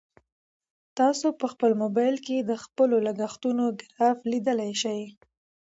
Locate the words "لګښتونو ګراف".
3.07-4.17